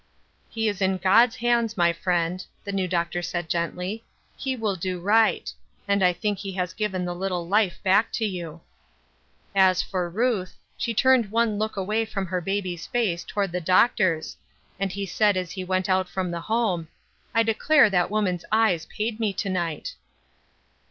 "He 0.49 0.67
is 0.67 0.81
in 0.81 0.97
God's 0.97 1.35
hands, 1.35 1.77
my 1.77 1.93
friend," 1.93 2.43
the 2.63 2.71
new 2.71 2.87
Doctor 2.87 3.21
said 3.21 3.47
gently;" 3.47 4.03
he 4.35 4.55
will 4.55 4.75
do 4.75 4.99
right; 4.99 5.53
and 5.87 6.01
T 6.01 6.11
think 6.13 6.39
he 6.39 6.53
has 6.53 6.73
given 6.73 7.05
the 7.05 7.13
little 7.13 7.47
life 7.47 7.77
back 7.83 8.11
to 8.13 8.25
you." 8.25 8.61
As 9.53 9.83
for 9.83 10.09
Ruth, 10.09 10.57
she 10.75 10.95
turned 10.95 11.29
one 11.29 11.59
look 11.59 11.77
away 11.77 12.03
from 12.05 12.25
her 12.25 12.41
baby's 12.41 12.87
face 12.87 13.23
toward 13.23 13.51
the 13.51 13.61
Doctor's; 13.61 14.37
and 14.79 14.91
he 14.91 15.05
said 15.05 15.37
as 15.37 15.51
he 15.51 15.63
went 15.63 15.87
out 15.87 16.09
from 16.09 16.31
the 16.31 16.41
home:" 16.41 16.87
I 17.35 17.43
declare 17.43 17.87
that 17.91 18.09
woman's 18.09 18.43
eyes 18.51 18.87
paid 18.87 19.19
me 19.19 19.33
to 19.33 19.49
night." 19.49 19.93